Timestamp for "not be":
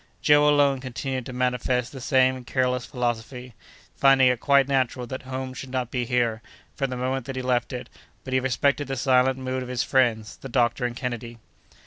5.69-6.05